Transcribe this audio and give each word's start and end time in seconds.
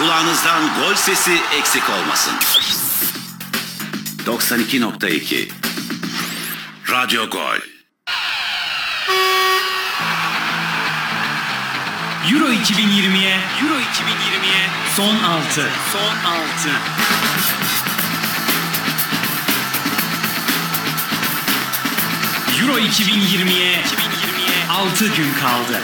Kulağınızdan 0.00 0.62
gol 0.80 0.94
sesi 0.94 1.38
eksik 1.58 1.82
olmasın. 1.90 2.32
92.2 4.26 5.48
Radyo 6.90 7.30
Gol 7.30 7.58
Euro 12.32 12.48
2020'ye 12.52 13.40
Euro 13.62 13.74
2020'ye 13.74 14.68
son 14.96 15.16
6. 15.22 15.70
Son 15.92 16.30
6. 16.30 16.70
Euro 22.60 22.78
2020'ye 22.78 23.82
2020'ye 23.82 24.66
6 24.70 25.06
gün 25.06 25.34
kaldı. 25.40 25.80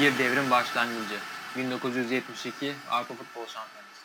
Bir 0.00 0.18
devrin 0.18 0.50
başlangıcı. 0.50 1.37
1972 1.56 2.74
Avrupa 2.90 3.14
Futbol 3.14 3.46
Şampiyonası. 3.46 4.04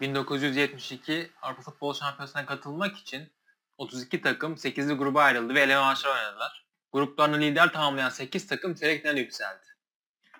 1972 0.00 1.30
Avrupa 1.42 1.62
Futbol 1.62 1.94
Şampiyonası'na 1.94 2.46
katılmak 2.46 2.96
için 2.96 3.32
32 3.78 4.22
takım 4.22 4.54
8'li 4.54 4.94
gruba 4.94 5.22
ayrıldı 5.22 5.54
ve 5.54 5.60
eleme 5.60 5.80
maçları 5.80 6.14
oynadılar. 6.14 6.66
Gruplarını 6.92 7.40
lider 7.40 7.72
tamamlayan 7.72 8.08
8 8.08 8.46
takım 8.46 8.74
çeyrek 8.74 9.18
yükseldi. 9.18 9.66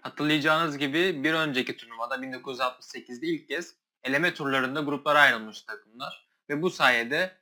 Hatırlayacağınız 0.02 0.78
gibi 0.78 1.24
bir 1.24 1.34
önceki 1.34 1.76
turnuvada 1.76 2.14
1968'de 2.14 3.26
ilk 3.26 3.48
kez 3.48 3.74
eleme 4.04 4.34
turlarında 4.34 4.80
gruplara 4.80 5.20
ayrılmış 5.20 5.62
takımlar 5.62 6.28
ve 6.50 6.62
bu 6.62 6.70
sayede 6.70 7.36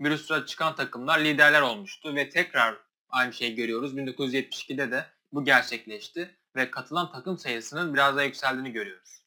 bir 0.00 0.10
üst 0.10 0.48
çıkan 0.48 0.74
takımlar 0.74 1.18
liderler 1.18 1.60
olmuştu 1.60 2.14
ve 2.14 2.28
tekrar 2.28 2.76
aynı 3.08 3.32
şeyi 3.32 3.54
görüyoruz. 3.54 3.94
1972'de 3.94 4.90
de 4.90 5.06
bu 5.32 5.44
gerçekleşti 5.44 6.36
ve 6.56 6.70
katılan 6.70 7.12
takım 7.12 7.38
sayısının 7.38 7.94
biraz 7.94 8.16
daha 8.16 8.24
yükseldiğini 8.24 8.72
görüyoruz. 8.72 9.22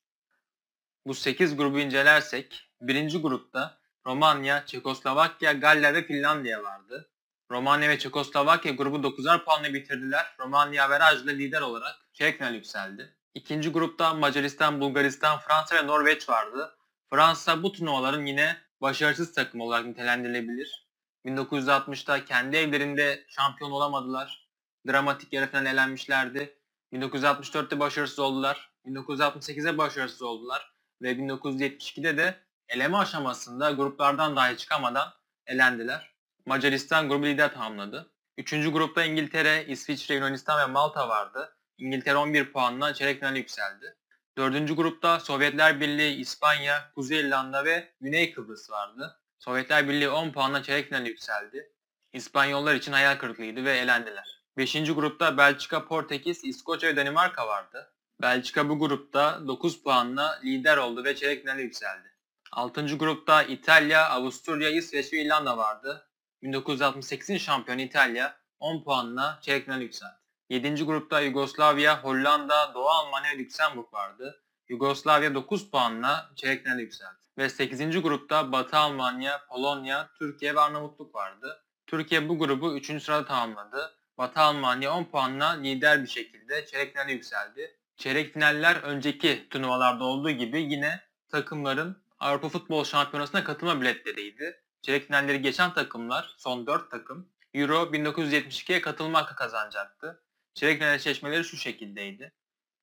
Bu 1.06 1.14
8 1.14 1.58
grubu 1.58 1.80
incelersek 1.80 2.72
birinci 2.82 3.22
grupta 3.22 3.80
Romanya, 4.06 4.66
Çekoslovakya, 4.66 5.52
Galler 5.54 5.94
ve 5.94 6.04
Finlandiya 6.04 6.64
vardı. 6.64 7.10
Romanya 7.52 7.90
ve 7.90 8.00
Çekoslovakya 8.00 8.72
grubu 8.72 8.98
9'ar 8.98 9.44
puanla 9.46 9.74
bitirdiler. 9.74 10.26
Romanya 10.40 10.86
averajla 10.86 11.32
lider 11.32 11.62
olarak 11.62 11.96
çeyrek 12.14 12.38
final 12.38 12.54
yükseldi. 12.54 13.16
İkinci 13.34 13.70
grupta 13.70 14.14
Macaristan, 14.14 14.82
Bulgaristan, 14.82 15.40
Fransa 15.40 15.76
ve 15.76 15.88
Norveç 15.88 16.30
vardı. 16.30 16.78
Fransa 17.10 17.64
bu 17.64 17.72
turnuvaların 17.72 18.26
yine 18.26 18.58
başarısız 18.82 19.34
takım 19.34 19.62
olarak 19.62 19.86
nitelendirilebilir. 19.86 20.88
1960'ta 21.26 22.26
kendi 22.26 22.58
evlerinde 22.58 23.26
şampiyon 23.28 23.72
olamadılar. 23.72 24.50
Dramatik 24.88 25.34
yarı 25.34 25.48
final 25.52 25.66
elenmişlerdi. 25.66 26.59
1964'te 26.94 27.80
başarısız 27.80 28.20
oldular. 28.20 28.72
1968'de 28.86 29.78
başarısız 29.78 30.22
oldular. 30.22 30.74
Ve 31.02 31.12
1972'de 31.12 32.18
de 32.18 32.40
eleme 32.70 32.98
aşamasında 32.98 33.72
gruplardan 33.72 34.36
dahi 34.36 34.58
çıkamadan 34.58 35.14
elendiler. 35.48 36.14
Macaristan 36.46 37.10
grubu 37.10 37.26
lider 37.26 37.54
tamamladı. 37.54 38.12
Üçüncü 38.38 38.72
grupta 38.72 39.06
İngiltere, 39.06 39.66
İsviçre, 39.66 40.16
Yunanistan 40.16 40.60
ve 40.60 40.72
Malta 40.72 41.10
vardı. 41.10 41.56
İngiltere 41.78 42.16
11 42.16 42.52
puanla 42.52 42.94
çeyrek 42.94 43.20
finale 43.20 43.38
yükseldi. 43.38 43.96
Dördüncü 44.38 44.76
grupta 44.76 45.20
Sovyetler 45.20 45.80
Birliği, 45.80 46.16
İspanya, 46.16 46.92
Kuzey 46.96 47.20
İrlanda 47.20 47.66
ve 47.66 47.94
Güney 48.02 48.34
Kıbrıs 48.34 48.70
vardı. 48.70 49.20
Sovyetler 49.40 49.90
Birliği 49.90 50.10
10 50.10 50.32
puanla 50.32 50.64
çeyrek 50.64 50.90
finale 50.90 51.10
yükseldi. 51.10 51.72
İspanyollar 52.14 52.76
için 52.76 52.92
hayal 52.92 53.18
kırıklığıydı 53.18 53.66
ve 53.66 53.78
elendiler. 53.78 54.39
Beşinci 54.60 54.92
grupta 54.92 55.38
Belçika, 55.38 55.86
Portekiz, 55.86 56.44
İskoçya 56.44 56.90
ve 56.90 56.96
Danimarka 56.96 57.48
vardı. 57.48 57.94
Belçika 58.22 58.70
bu 58.70 58.80
grupta 58.80 59.48
9 59.48 59.84
puanla 59.84 60.40
lider 60.44 60.78
oldu 60.78 61.04
ve 61.04 61.16
çeyrek 61.16 61.42
finale 61.42 61.62
yükseldi. 61.62 62.12
Altıncı 62.52 62.98
grupta 62.98 63.44
İtalya, 63.44 64.10
Avusturya, 64.10 64.70
İsveç 64.70 65.14
ve 65.14 65.22
İrlanda 65.22 65.58
vardı. 65.58 66.08
1968'in 66.44 67.38
şampiyonu 67.38 67.82
İtalya 67.82 68.38
10 68.60 68.84
puanla 68.84 69.40
çeyrek 69.42 69.66
finale 69.66 69.84
yükseldi. 69.84 70.16
7. 70.50 70.84
grupta 70.84 71.22
Yugoslavya, 71.22 72.04
Hollanda, 72.04 72.74
Doğu 72.74 72.88
Almanya 72.88 73.32
ve 73.34 73.38
Lüksemburg 73.38 73.94
vardı. 73.94 74.44
Yugoslavya 74.70 75.36
9 75.36 75.72
puanla 75.72 76.32
çeyrek 76.36 76.64
finale 76.64 76.82
yükseldi. 76.82 77.20
Ve 77.38 77.50
8. 77.50 78.02
grupta 78.02 78.52
Batı 78.52 78.78
Almanya, 78.78 79.46
Polonya, 79.50 80.10
Türkiye 80.18 80.56
ve 80.56 80.60
Arnavutluk 80.60 81.16
vardı. 81.16 81.64
Türkiye 81.88 82.30
bu 82.30 82.40
grubu 82.40 82.78
3. 82.78 83.04
sırada 83.04 83.26
tamamladı. 83.26 83.99
Batı 84.20 84.40
Almanya 84.40 84.94
10 84.94 85.04
puanla 85.04 85.50
lider 85.50 86.04
bir 86.04 86.08
şekilde 86.08 86.66
çeyrek 86.66 86.94
finale 86.94 87.12
yükseldi. 87.12 87.78
Çeyrek 87.98 88.34
finaller 88.34 88.76
önceki 88.76 89.48
turnuvalarda 89.50 90.04
olduğu 90.04 90.32
gibi 90.32 90.62
yine 90.62 91.02
takımların 91.30 92.04
Avrupa 92.20 92.50
Futbol 92.50 92.84
Şampiyonası'na 92.84 93.44
katılma 93.44 93.82
biletleriydi. 93.82 94.62
Çeyrek 94.82 95.08
finalleri 95.08 95.42
geçen 95.42 95.74
takımlar, 95.74 96.36
son 96.38 96.68
4 96.68 96.92
takım, 96.92 97.30
Euro 97.54 97.76
1972'ye 97.76 98.82
katılma 98.82 99.22
hakkı 99.22 99.36
kazanacaktı. 99.36 100.24
Çeyrek 100.54 100.78
final 100.78 100.96
eşleşmeleri 100.96 101.44
şu 101.44 101.58
şekildeydi. 101.58 102.34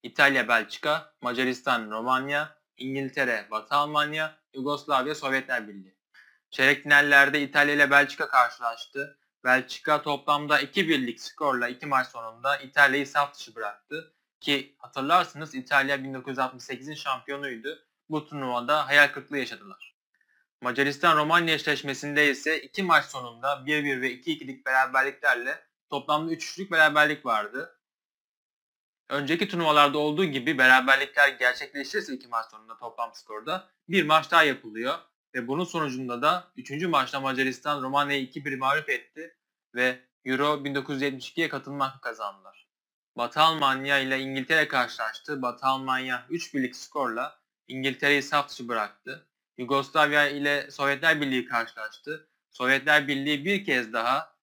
İtalya, 0.03 0.49
Belçika, 0.49 1.15
Macaristan, 1.23 1.91
Romanya, 1.91 2.57
İngiltere, 2.77 3.47
Batı 3.51 3.75
Almanya, 3.75 4.39
Yugoslavya, 4.55 5.15
Sovyetler 5.15 5.69
Birliği. 5.69 5.97
Çeyrek 6.51 6.83
finallerde 6.83 7.43
İtalya 7.43 7.75
ile 7.75 7.91
Belçika 7.91 8.29
karşılaştı. 8.29 9.19
Belçika 9.47 10.03
toplamda 10.03 10.61
2-1'lik 10.61 11.21
skorla 11.21 11.69
iki 11.69 11.87
maç 11.87 12.09
sonunda 12.09 12.57
İtalya'yı 12.57 13.07
saf 13.07 13.35
dışı 13.35 13.55
bıraktı. 13.55 14.15
Ki 14.41 14.77
hatırlarsınız 14.79 15.55
İtalya 15.55 15.97
1968'in 15.97 16.95
şampiyonuydu. 16.95 17.87
Bu 18.11 18.29
turnuvada 18.29 18.89
hayal 18.89 19.09
kırıklığı 19.09 19.39
yaşadılar. 19.39 19.97
Macaristan-Romanya 20.63 21.55
eşleşmesinde 21.55 22.31
ise 22.31 22.63
iki 22.63 22.83
maç 22.83 23.05
sonunda 23.05 23.53
1-1 23.53 24.01
ve 24.01 24.13
2-2'lik 24.13 24.67
beraberliklerle 24.67 25.65
toplamda 25.91 26.33
3-3'lük 26.33 26.71
beraberlik 26.71 27.27
vardı. 27.27 27.79
Önceki 29.09 29.49
turnuvalarda 29.49 29.99
olduğu 29.99 30.25
gibi 30.25 30.59
beraberlikler 30.59 31.29
gerçekleşirse 31.29 32.15
iki 32.15 32.29
maç 32.29 32.47
sonunda 32.51 32.79
toplam 32.79 33.15
skorda 33.15 33.69
bir 33.89 34.05
maç 34.05 34.31
daha 34.31 34.43
yapılıyor. 34.43 34.99
Ve 35.35 35.49
bunun 35.49 35.65
sonucunda 35.65 36.23
da 36.23 36.49
3. 36.57 36.71
maçta 36.83 37.21
Macaristan 37.21 37.83
Romanya'yı 37.83 38.27
2-1 38.27 38.57
mağlup 38.57 38.89
etti 38.91 39.37
ve 39.75 40.01
Euro 40.25 40.45
1972'ye 40.45 41.49
katılma 41.49 41.89
hakkı 41.89 42.01
kazandılar. 42.01 42.67
Batı 43.17 43.41
Almanya 43.41 43.99
ile 43.99 44.21
İngiltere 44.21 44.69
karşılaştı. 44.69 45.43
Batı 45.43 45.67
Almanya 45.67 46.27
3-1'lik 46.31 46.77
skorla 46.77 47.39
İngiltere'yi 47.69 48.23
saf 48.23 48.49
dışı 48.49 48.69
bıraktı. 48.69 49.27
Yugoslavya 49.59 50.29
ile 50.29 50.71
Sovyetler 50.71 51.21
Birliği 51.21 51.47
karşılaştı. 51.47 52.29
Sovyetler 52.51 53.09
Birliği 53.09 53.45
bir 53.45 53.65
kez 53.65 53.93
daha 53.93 54.37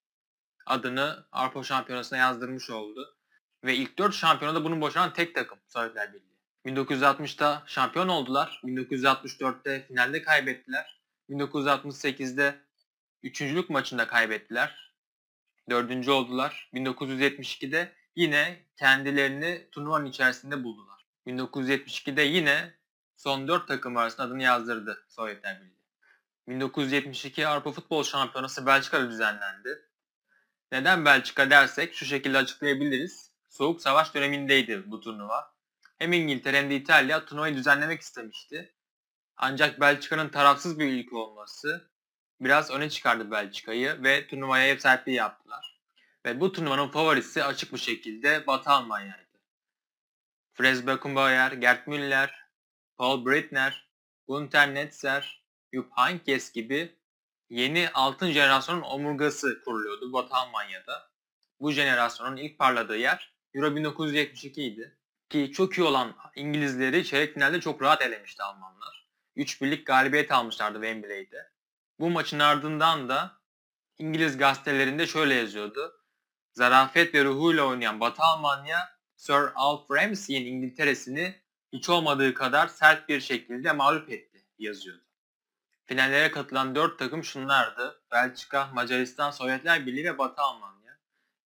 adını 0.66 1.26
Avrupa 1.32 1.64
Şampiyonası'na 1.64 2.20
yazdırmış 2.20 2.70
oldu. 2.70 3.18
Ve 3.64 3.76
ilk 3.76 3.98
4 3.98 4.16
şampiyonada 4.16 4.64
bunu 4.64 4.82
başaran 4.82 5.14
tek 5.14 5.36
takım 5.36 5.60
Sovyetler 5.68 6.14
Birliği. 6.14 6.33
1960'ta 6.66 7.64
şampiyon 7.66 8.08
oldular. 8.08 8.62
1964'te 8.64 9.86
finalde 9.88 10.22
kaybettiler. 10.22 11.00
1968'de 11.30 12.60
üçüncülük 13.24 13.70
maçında 13.70 14.08
kaybettiler. 14.08 14.94
Dördüncü 15.70 16.12
oldular. 16.12 16.70
1972'de 16.74 17.92
yine 18.16 18.66
kendilerini 18.78 19.68
turnuvanın 19.72 20.06
içerisinde 20.06 20.64
buldular. 20.64 21.06
1972'de 21.28 22.22
yine 22.22 22.74
son 23.18 23.48
4 23.48 23.68
takım 23.68 23.98
arasında 23.98 24.24
adını 24.24 24.44
yazdırdı 24.44 25.06
Sovyetler 25.10 25.62
Birliği. 25.62 25.84
1972 26.48 27.48
Avrupa 27.48 27.72
Futbol 27.72 28.04
Şampiyonası 28.04 28.66
Belçika'da 28.66 29.10
düzenlendi. 29.10 29.90
Neden 30.72 31.06
Belçika 31.06 31.50
dersek 31.50 31.96
şu 31.96 32.06
şekilde 32.06 32.38
açıklayabiliriz. 32.38 33.32
Soğuk 33.50 33.82
Savaş 33.82 34.14
dönemindeydi 34.14 34.84
bu 34.86 35.00
turnuva. 35.00 35.53
Hem 36.04 36.14
İngiltere 36.14 36.58
hem 36.58 36.70
de 36.70 36.76
İtalya 36.76 37.26
turnuvayı 37.26 37.56
düzenlemek 37.56 38.02
istemişti. 38.02 38.76
Ancak 39.38 39.80
Belçika'nın 39.80 40.30
tarafsız 40.30 40.80
bir 40.80 40.86
ülke 40.86 41.16
olması 41.16 41.92
biraz 42.40 42.72
öne 42.72 42.90
çıkardı 42.90 43.32
Belçika'yı 43.32 44.04
ve 44.04 44.28
turnuvaya 44.28 44.68
ev 44.68 44.78
sahipliği 44.78 45.16
yaptılar. 45.16 45.80
Ve 46.26 46.40
bu 46.40 46.52
turnuvanın 46.52 46.88
favorisi 46.88 47.44
açık 47.44 47.74
bir 47.74 47.78
şekilde 47.78 48.48
Batı 48.48 48.70
Almanya'ydı. 48.70 49.40
Fres 50.54 50.88
Beckenbauer, 50.88 51.52
Gerd 51.52 51.88
Müller, 51.88 52.48
Paul 52.98 53.26
Breitner, 53.26 53.90
Günter 54.28 54.74
Netzer, 54.74 55.44
Jupp 55.74 55.98
Heynckes 55.98 56.52
gibi 56.52 57.00
yeni 57.50 57.90
altın 57.94 58.32
jenerasyonun 58.32 58.82
omurgası 58.82 59.62
kuruluyordu 59.66 60.14
Batı 60.14 60.36
Almanya'da. 60.36 61.12
Bu 61.60 61.72
jenerasyonun 61.72 62.38
ilk 62.38 62.60
parladığı 62.60 62.98
yer 62.98 63.34
Euro 63.54 63.76
1972 63.76 64.64
idi. 64.64 64.98
Ki 65.34 65.52
çok 65.52 65.78
iyi 65.78 65.84
olan 65.84 66.16
İngilizleri 66.36 67.06
çeyrek 67.06 67.34
finalde 67.34 67.62
çok 67.62 67.82
rahat 67.82 68.02
elemişti 68.02 68.44
Almanlar. 68.44 69.08
3 69.36 69.62
birlik 69.62 69.88
galibiyet 69.88 70.32
almışlardı 70.32 70.82
Wembley'de. 70.82 71.52
Bu 72.00 72.10
maçın 72.10 72.40
ardından 72.40 73.10
da 73.10 73.32
İngiliz 73.98 74.38
gazetelerinde 74.38 75.08
şöyle 75.08 75.34
yazıyordu. 75.34 76.06
Zarafet 76.52 77.16
ve 77.16 77.24
ruhuyla 77.24 77.64
oynayan 77.64 78.00
Batı 78.00 78.24
Almanya 78.24 78.98
Sir 79.16 79.52
Alf 79.56 79.92
Ramsey'in 79.92 80.46
İngiltere'sini 80.46 81.42
hiç 81.74 81.90
olmadığı 81.90 82.34
kadar 82.34 82.68
sert 82.68 83.10
bir 83.10 83.22
şekilde 83.22 83.72
mağlup 83.72 84.10
etti 84.10 84.46
yazıyordu. 84.60 85.04
Finallere 85.86 86.32
katılan 86.32 86.76
4 86.76 87.00
takım 87.00 87.24
şunlardı. 87.24 88.02
Belçika, 88.12 88.70
Macaristan, 88.74 89.32
Sovyetler 89.32 89.86
Birliği 89.86 90.06
ve 90.06 90.18
Batı 90.18 90.42
Almanya. 90.42 91.00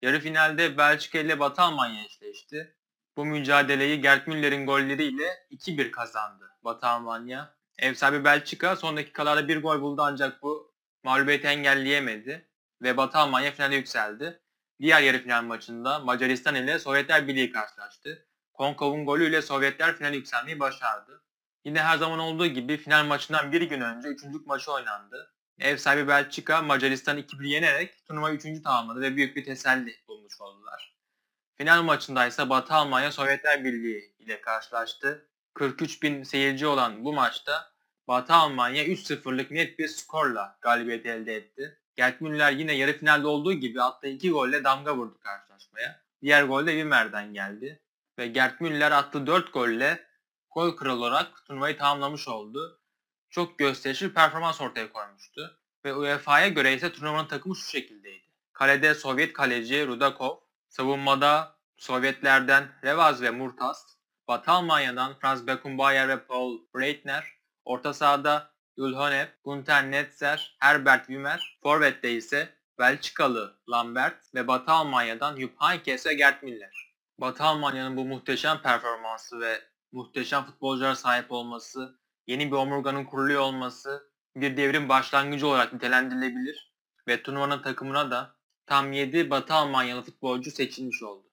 Yarı 0.02 0.20
finalde 0.20 0.78
Belçika 0.78 1.18
ile 1.18 1.40
Batı 1.40 1.62
Almanya 1.62 2.04
eşleşti. 2.04 2.76
Bu 3.16 3.24
mücadeleyi 3.24 4.00
Gerd 4.00 4.26
Müller'in 4.26 4.66
golleriyle 4.66 5.46
2-1 5.50 5.90
kazandı 5.90 6.50
Batı 6.64 6.86
Almanya. 6.86 7.56
Ev 7.78 7.94
sahibi 7.94 8.24
Belçika 8.24 8.76
son 8.76 8.96
dakikalarda 8.96 9.48
bir 9.48 9.62
gol 9.62 9.80
buldu 9.80 10.02
ancak 10.02 10.42
bu 10.42 10.74
mağlubiyeti 11.02 11.46
engelleyemedi 11.46 12.48
ve 12.82 12.96
Batı 12.96 13.18
Almanya 13.18 13.52
finale 13.52 13.76
yükseldi. 13.76 14.40
Diğer 14.80 15.02
yarı 15.02 15.22
final 15.22 15.42
maçında 15.42 15.98
Macaristan 15.98 16.54
ile 16.54 16.78
Sovyetler 16.78 17.28
Birliği 17.28 17.52
karşılaştı. 17.52 18.26
Konkov'un 18.52 19.06
golüyle 19.06 19.42
Sovyetler 19.42 19.96
finale 19.96 20.16
yükselmeyi 20.16 20.60
başardı. 20.60 21.22
Yine 21.64 21.82
her 21.82 21.98
zaman 21.98 22.18
olduğu 22.18 22.46
gibi 22.46 22.76
final 22.76 23.04
maçından 23.04 23.52
bir 23.52 23.62
gün 23.62 23.80
önce 23.80 24.08
üçüncülük 24.08 24.46
maçı 24.46 24.72
oynandı. 24.72 25.34
Ev 25.58 25.76
sahibi 25.76 26.08
Belçika 26.08 26.62
Macaristan'ı 26.62 27.20
2-1 27.20 27.46
yenerek 27.46 28.04
turnuvayı 28.04 28.36
3. 28.36 28.62
tamamladı 28.62 29.00
ve 29.00 29.16
büyük 29.16 29.36
bir 29.36 29.44
teselli 29.44 29.96
bulmuş 30.08 30.40
oldular. 30.40 30.95
Final 31.56 31.82
maçında 31.82 32.26
ise 32.26 32.48
Batı 32.48 32.74
Almanya 32.74 33.12
Sovyetler 33.12 33.64
Birliği 33.64 34.14
ile 34.18 34.40
karşılaştı. 34.40 35.28
43 35.54 36.02
bin 36.02 36.22
seyirci 36.22 36.66
olan 36.66 37.04
bu 37.04 37.12
maçta 37.12 37.72
Batı 38.08 38.34
Almanya 38.34 38.84
3-0'lık 38.84 39.50
net 39.50 39.78
bir 39.78 39.88
skorla 39.88 40.58
galibiyet 40.60 41.06
elde 41.06 41.36
etti. 41.36 41.78
Gerd 41.94 42.20
Müller 42.20 42.52
yine 42.52 42.72
yarı 42.72 42.98
finalde 42.98 43.26
olduğu 43.26 43.52
gibi 43.52 43.82
attığı 43.82 44.06
iki 44.06 44.30
golle 44.30 44.64
damga 44.64 44.96
vurdu 44.96 45.18
karşılaşmaya. 45.18 46.02
Diğer 46.22 46.44
gol 46.44 46.66
de 46.66 46.70
Wimmer'den 46.70 47.34
geldi. 47.34 47.82
Ve 48.18 48.26
Gerd 48.26 48.60
Müller 48.60 48.92
attığı 48.92 49.26
4 49.26 49.52
golle 49.52 50.06
gol 50.50 50.76
kralı 50.76 51.00
olarak 51.00 51.44
turnuvayı 51.46 51.78
tamamlamış 51.78 52.28
oldu. 52.28 52.80
Çok 53.30 53.58
gösterişli 53.58 54.08
bir 54.08 54.14
performans 54.14 54.60
ortaya 54.60 54.92
koymuştu. 54.92 55.60
Ve 55.84 55.94
UEFA'ya 55.94 56.48
göre 56.48 56.74
ise 56.74 56.92
turnuvanın 56.92 57.28
takımı 57.28 57.56
şu 57.56 57.68
şekildeydi. 57.68 58.26
Kalede 58.52 58.94
Sovyet 58.94 59.32
kaleci 59.32 59.86
Rudakov, 59.86 60.45
savunmada 60.76 61.56
Sovyetlerden 61.76 62.68
Revaz 62.84 63.22
ve 63.22 63.30
Murtaz, 63.30 63.98
Batı 64.28 64.50
Almanya'dan 64.50 65.18
Franz 65.18 65.46
Beckenbauer 65.46 66.08
ve 66.08 66.26
Paul 66.26 66.58
Breitner, 66.74 67.24
orta 67.64 67.94
sahada 67.94 68.50
Ülhonev, 68.76 69.26
Gunter 69.44 69.90
Netzer, 69.90 70.56
Herbert 70.60 71.06
Wimmer, 71.06 71.58
Forvet'te 71.62 72.12
ise 72.12 72.54
Belçikalı 72.78 73.56
Lambert 73.70 74.34
ve 74.34 74.48
Batı 74.48 74.72
Almanya'dan 74.72 75.40
Jupp 75.40 75.62
Heynckes 75.62 76.06
ve 76.06 76.14
Gerd 76.14 76.42
Müller. 76.42 76.94
Batı 77.18 77.44
Almanya'nın 77.44 77.96
bu 77.96 78.04
muhteşem 78.04 78.62
performansı 78.62 79.40
ve 79.40 79.60
muhteşem 79.92 80.44
futbolculara 80.44 80.96
sahip 80.96 81.32
olması, 81.32 81.98
yeni 82.26 82.46
bir 82.46 82.56
omurganın 82.56 83.04
kuruluyor 83.04 83.40
olması 83.40 84.10
bir 84.36 84.56
devrin 84.56 84.88
başlangıcı 84.88 85.46
olarak 85.46 85.72
nitelendirilebilir 85.72 86.72
ve 87.08 87.22
turnuvanın 87.22 87.62
takımına 87.62 88.10
da 88.10 88.35
tam 88.66 88.92
7 88.92 89.30
Batı 89.30 89.54
Almanyalı 89.54 90.02
futbolcu 90.02 90.50
seçilmiş 90.50 91.02
oldu. 91.02 91.26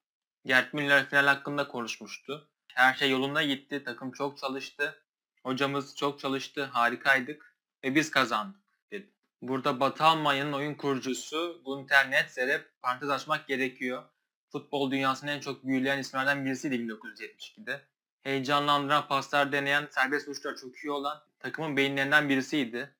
Gerd 0.46 0.74
Müller 0.74 1.10
final 1.10 1.28
hakkında 1.28 1.68
konuşmuştu. 1.68 2.50
Her 2.68 2.94
şey 2.94 3.12
yolunda 3.12 3.44
gitti, 3.44 3.84
takım 3.84 4.12
çok 4.12 4.38
çalıştı, 4.38 5.04
hocamız 5.44 5.96
çok 5.96 6.20
çalıştı, 6.20 6.64
harikaydık 6.64 7.56
ve 7.84 7.96
biz 7.96 8.12
kazandık 8.12 8.62
dedi. 8.92 9.10
Burada 9.42 9.80
Batı 9.80 10.04
Almanya'nın 10.04 10.54
oyun 10.54 10.76
kurucusu 10.76 11.62
Gunter 11.66 12.12
Netzer'e 12.12 12.66
parantez 12.82 13.10
açmak 13.10 13.48
gerekiyor. 13.48 14.04
Futbol 14.52 14.92
dünyasının 14.92 15.32
en 15.32 15.40
çok 15.40 15.66
büyüleyen 15.66 16.00
isimlerden 16.00 16.46
birisiydi 16.46 16.76
1972'de. 16.76 17.82
Heyecanlandıran 18.24 19.08
paslar 19.08 19.52
deneyen, 19.52 19.88
serbest 19.92 20.28
vuruşlar 20.28 20.56
çok 20.56 20.78
iyi 20.78 20.92
olan 20.92 21.24
takımın 21.40 21.78
beyinlerinden 21.78 22.30
birisiydi. 22.30 22.96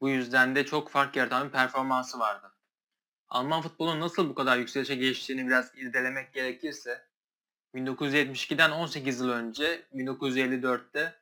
Bu 0.00 0.08
yüzden 0.08 0.56
de 0.56 0.66
çok 0.66 0.90
fark 0.90 1.16
yaratan 1.16 1.46
bir 1.46 1.52
performansı 1.52 2.18
vardı. 2.18 2.52
Alman 3.30 3.62
futbolunun 3.62 4.00
nasıl 4.00 4.28
bu 4.28 4.34
kadar 4.34 4.56
yükselişe 4.56 4.94
geçtiğini 4.94 5.46
biraz 5.46 5.74
irdelemek 5.74 6.32
gerekirse 6.32 7.08
1972'den 7.74 8.70
18 8.70 9.20
yıl 9.20 9.28
önce 9.28 9.86
1954'te 9.94 11.20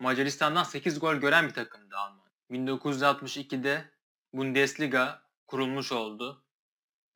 Macaristan'dan 0.00 0.62
8 0.62 1.00
gol 1.00 1.14
gören 1.14 1.48
bir 1.48 1.54
takımdı 1.54 1.96
Alman. 1.96 2.26
1962'de 2.50 3.90
Bundesliga 4.32 5.22
kurulmuş 5.46 5.92
oldu 5.92 6.44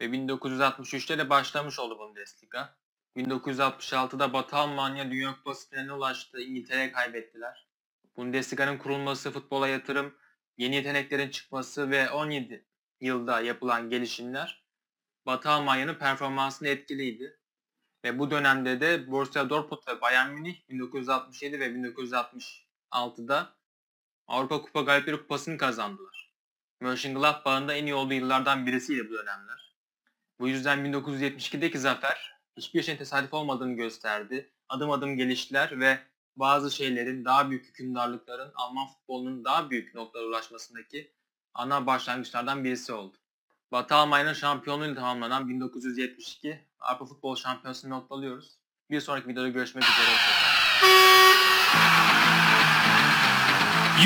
ve 0.00 0.04
1963'te 0.04 1.18
de 1.18 1.30
başlamış 1.30 1.78
oldu 1.78 1.98
Bundesliga. 1.98 2.76
1966'da 3.16 4.32
Batı 4.32 4.56
Almanya 4.56 5.10
Dünya 5.10 5.34
Kupası 5.34 5.70
finaline 5.70 5.92
ulaştı. 5.92 6.40
İngiltere'ye 6.40 6.92
kaybettiler. 6.92 7.68
Bundesliga'nın 8.16 8.78
kurulması, 8.78 9.30
futbola 9.30 9.68
yatırım, 9.68 10.14
yeni 10.56 10.74
yeteneklerin 10.74 11.30
çıkması 11.30 11.90
ve 11.90 12.10
17 12.10 12.69
yılda 13.00 13.40
yapılan 13.40 13.90
gelişimler 13.90 14.64
Batı 15.26 15.50
Almanya'nın 15.50 15.94
performansını 15.94 16.68
etkiliydi. 16.68 17.40
Ve 18.04 18.18
bu 18.18 18.30
dönemde 18.30 18.80
de 18.80 19.10
Borussia 19.10 19.50
Dortmund 19.50 19.82
ve 19.88 20.00
Bayern 20.00 20.30
Münih 20.30 20.68
1967 20.68 21.60
ve 21.60 21.66
1966'da 21.66 23.56
Avrupa 24.26 24.62
Kupa 24.62 24.80
Galipleri 24.80 25.16
Kupası'nı 25.16 25.58
kazandılar. 25.58 26.34
Mönchengladbach'ın 26.80 27.68
da 27.68 27.74
en 27.74 27.86
iyi 27.86 27.94
olduğu 27.94 28.14
yıllardan 28.14 28.66
birisiydi 28.66 29.08
bu 29.08 29.12
dönemler. 29.12 29.74
Bu 30.40 30.48
yüzden 30.48 30.78
1972'deki 30.78 31.78
zafer 31.78 32.34
hiçbir 32.56 32.82
şeyin 32.82 32.98
tesadüf 32.98 33.34
olmadığını 33.34 33.76
gösterdi. 33.76 34.52
Adım 34.68 34.90
adım 34.90 35.16
geliştiler 35.16 35.80
ve 35.80 35.98
bazı 36.36 36.70
şeylerin, 36.70 37.24
daha 37.24 37.50
büyük 37.50 37.66
hükümdarlıkların 37.66 38.52
Alman 38.54 38.86
futbolunun 38.86 39.44
daha 39.44 39.70
büyük 39.70 39.94
noktalara 39.94 40.26
ulaşmasındaki 40.26 41.12
ana 41.54 41.86
başlangıçlardan 41.86 42.64
birisi 42.64 42.92
oldu. 42.92 43.16
Batı 43.72 43.94
Almanya'nın 43.94 44.32
şampiyonluğuyla 44.32 44.94
tamamlanan 44.94 45.48
1972 45.48 46.60
Avrupa 46.80 47.04
Futbol 47.04 47.36
Şampiyonası'nı 47.36 47.90
noktalıyoruz. 47.90 48.50
Bir 48.90 49.00
sonraki 49.00 49.28
videoda 49.28 49.48
görüşmek 49.48 49.84
üzere. 49.84 50.16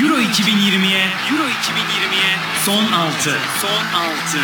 Euro 0.01 0.19
2020'ye 0.19 1.03
Euro 1.31 1.43
2020'ye 1.43 2.37
son 2.65 2.91
6. 2.91 3.39
Son 3.61 3.99
6. 3.99 4.39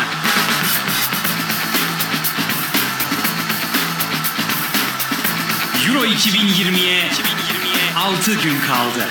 Euro 5.88 6.04
2020'ye 6.06 7.08
2020'ye 7.08 7.94
6 7.96 8.34
gün 8.34 8.60
kaldı. 8.60 9.08